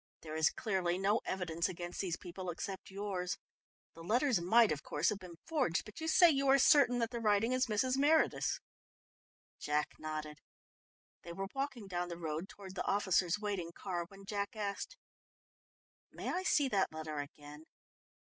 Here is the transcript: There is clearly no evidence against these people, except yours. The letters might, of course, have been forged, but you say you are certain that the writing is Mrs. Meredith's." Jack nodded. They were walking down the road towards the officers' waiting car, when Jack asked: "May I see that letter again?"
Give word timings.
There 0.21 0.33
is 0.35 0.49
clearly 0.49 0.97
no 0.97 1.21
evidence 1.25 1.69
against 1.69 2.01
these 2.01 2.17
people, 2.17 2.49
except 2.49 2.89
yours. 2.89 3.37
The 3.93 4.01
letters 4.01 4.41
might, 4.41 4.71
of 4.71 4.81
course, 4.81 5.09
have 5.09 5.19
been 5.19 5.35
forged, 5.45 5.85
but 5.85 6.01
you 6.01 6.07
say 6.07 6.27
you 6.31 6.47
are 6.47 6.57
certain 6.57 6.97
that 6.97 7.11
the 7.11 7.19
writing 7.19 7.51
is 7.51 7.67
Mrs. 7.67 7.97
Meredith's." 7.97 8.59
Jack 9.59 9.89
nodded. 9.99 10.39
They 11.21 11.33
were 11.33 11.49
walking 11.53 11.85
down 11.85 12.07
the 12.09 12.17
road 12.17 12.49
towards 12.49 12.73
the 12.73 12.85
officers' 12.87 13.37
waiting 13.39 13.73
car, 13.75 14.05
when 14.07 14.25
Jack 14.25 14.55
asked: 14.55 14.97
"May 16.11 16.29
I 16.31 16.41
see 16.41 16.67
that 16.69 16.91
letter 16.91 17.19
again?" 17.19 17.65